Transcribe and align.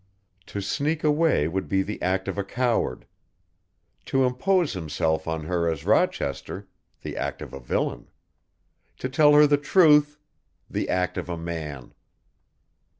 To 0.47 0.61
sneak 0.61 1.03
away 1.03 1.47
would 1.47 1.67
be 1.67 1.83
the 1.83 2.01
act 2.01 2.27
of 2.27 2.35
a 2.39 2.43
coward; 2.43 3.05
to 4.05 4.25
impose 4.25 4.73
himself 4.73 5.27
on 5.27 5.43
her 5.43 5.69
as 5.69 5.85
Rochester, 5.85 6.67
the 7.03 7.15
act 7.15 7.39
of 7.39 7.53
a 7.53 7.59
villain; 7.59 8.09
to 8.97 9.07
tell 9.07 9.33
her 9.33 9.45
the 9.45 9.57
truth, 9.57 10.17
the 10.67 10.89
act 10.89 11.19
of 11.19 11.29
a 11.29 11.37
man. 11.37 11.93